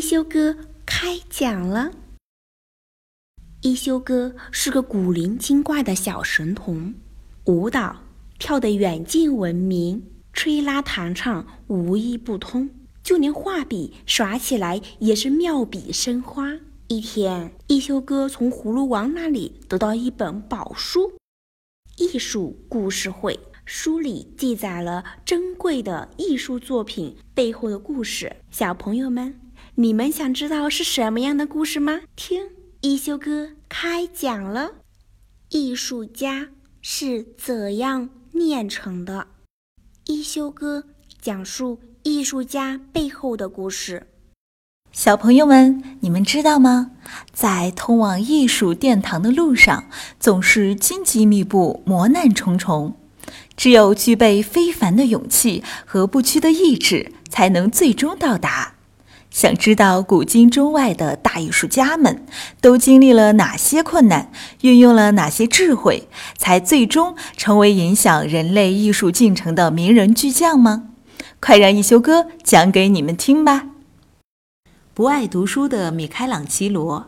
[0.00, 1.92] 一休哥开讲了。
[3.60, 6.94] 一休哥是个古灵精怪的小神童，
[7.44, 8.00] 舞蹈
[8.38, 10.02] 跳得远近闻名，
[10.32, 12.70] 吹拉弹唱无一不通，
[13.02, 16.58] 就连画笔耍起来也是妙笔生花。
[16.88, 21.08] 一天，一休哥从葫芦王那里得到一本宝书
[21.98, 23.34] 《艺术故事会》，
[23.66, 28.36] 书里记载了珍贵的艺术作品背后的故事。
[28.50, 29.38] 小朋友们，
[29.80, 32.00] 你们想知道是什么样的故事吗？
[32.14, 32.50] 听。
[32.82, 34.72] 一休哥开讲了，
[35.48, 36.48] 艺术家
[36.82, 39.28] 是怎样炼成的？
[40.04, 40.84] 一休哥
[41.18, 44.08] 讲述艺术家背后的故事。
[44.92, 46.90] 小朋友们，你们知道吗？
[47.32, 49.88] 在通往艺术殿堂的路上，
[50.18, 52.98] 总是荆棘密布、磨难重重。
[53.56, 58.74] 只有具备非凡的勇气和不屈的意志，才能最终到达。
[59.30, 62.26] 想知道古今中外的大艺术家们
[62.60, 70.88] 都经历了哪些困难，运用了哪些智慧，才最终成为影响人类艺术进程的名人巨匠吗？
[71.38, 73.68] 快让一休哥讲给你们听吧！
[74.92, 77.06] 不爱读书的米开朗基罗，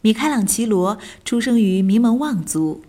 [0.00, 2.82] 米开朗基罗出生于名门望族，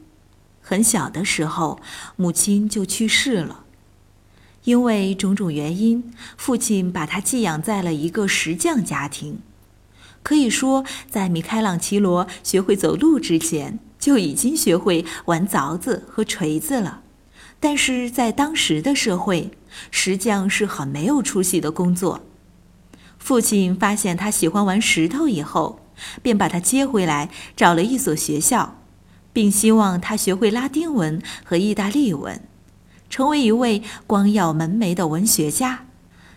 [0.61, 1.79] 很小的时候
[2.15, 3.64] 母亲就去世了。
[4.65, 9.39] 因为种种原因，父亲把他寄养在了一个石匠家庭。
[10.21, 17.01] 可以说，在米开朗基罗学会走路之前，就已经学会玩凿子和锤子了。
[17.59, 19.51] 但是在当时的社会，
[19.91, 22.23] 石匠是很没有出息的工作。
[23.19, 25.79] 父亲发现他喜欢玩石头以后，
[26.23, 28.81] 便把他接回来，找了一所学校，
[29.31, 32.41] 并希望他学会拉丁文和意大利文。
[33.15, 35.85] 成为一位光耀门楣的文学家，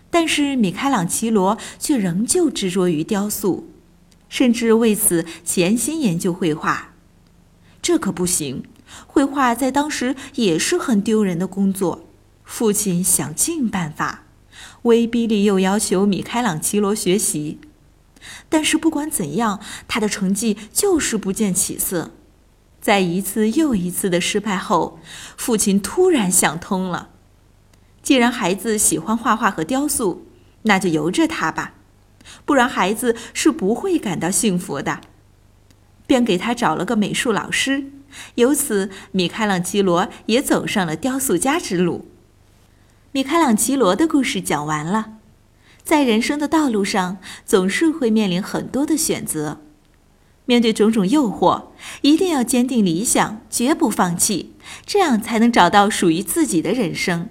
[0.09, 3.67] 但是米开朗基罗却仍旧执着于雕塑，
[4.29, 6.93] 甚至为此潜心研究绘画。
[7.81, 8.63] 这可不行，
[9.07, 12.07] 绘画在当时也是很丢人的工作。
[12.45, 14.23] 父亲想尽办法，
[14.83, 17.59] 威逼利诱要求米开朗基罗学习，
[18.47, 19.59] 但是不管怎样，
[19.89, 22.11] 他的成绩就是不见起色。
[22.81, 24.99] 在一次又一次的失败后，
[25.35, 27.09] 父亲突然想通了：
[28.01, 30.25] 既然孩子喜欢画画和雕塑，
[30.63, 31.73] 那就由着他吧，
[32.45, 35.01] 不然孩子是不会感到幸福的。
[36.07, 37.91] 便给他找了个美术老师，
[38.35, 42.07] 由此米开朗基罗也走上了雕塑家之路。
[43.11, 45.13] 米开朗基罗的故事讲完了，
[45.83, 49.61] 在人生的道路上，总是会面临很多的选择。
[50.49, 51.65] 面对种种诱惑
[52.01, 57.29] 一定要坚定理想绝不放弃这样才能找到属于自己的人生。